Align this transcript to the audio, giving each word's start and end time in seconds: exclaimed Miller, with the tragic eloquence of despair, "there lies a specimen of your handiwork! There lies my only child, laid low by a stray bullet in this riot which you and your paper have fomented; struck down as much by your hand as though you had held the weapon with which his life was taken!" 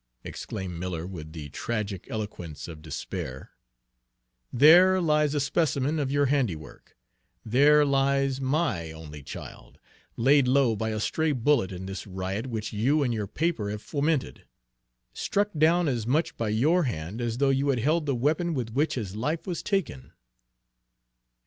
exclaimed 0.23 0.79
Miller, 0.79 1.05
with 1.05 1.31
the 1.31 1.47
tragic 1.49 2.07
eloquence 2.09 2.67
of 2.67 2.81
despair, 2.81 3.51
"there 4.51 4.99
lies 4.99 5.35
a 5.35 5.39
specimen 5.39 5.99
of 5.99 6.11
your 6.11 6.25
handiwork! 6.25 6.97
There 7.45 7.85
lies 7.85 8.41
my 8.41 8.91
only 8.91 9.21
child, 9.21 9.77
laid 10.17 10.47
low 10.47 10.75
by 10.75 10.89
a 10.89 10.99
stray 10.99 11.33
bullet 11.33 11.71
in 11.71 11.85
this 11.85 12.07
riot 12.07 12.47
which 12.47 12.73
you 12.73 13.03
and 13.03 13.13
your 13.13 13.27
paper 13.27 13.69
have 13.69 13.83
fomented; 13.83 14.45
struck 15.13 15.51
down 15.55 15.87
as 15.87 16.07
much 16.07 16.35
by 16.35 16.49
your 16.49 16.85
hand 16.85 17.21
as 17.21 17.37
though 17.37 17.51
you 17.51 17.69
had 17.69 17.77
held 17.77 18.07
the 18.07 18.15
weapon 18.15 18.55
with 18.55 18.71
which 18.71 18.95
his 18.95 19.15
life 19.15 19.45
was 19.45 19.61
taken!" 19.61 20.13